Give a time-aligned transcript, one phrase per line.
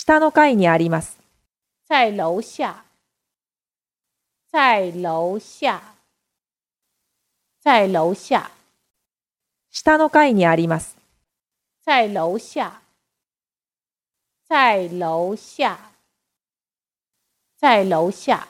[0.00, 1.18] 下の階にあります。
[1.88, 2.84] 在楼下，
[4.52, 5.80] 在楼下，
[7.60, 8.48] 在楼下，
[9.70, 10.96] 下の階にあります。
[11.84, 12.80] 在楼下，
[14.48, 15.76] 在楼下，
[17.56, 18.46] 在楼下。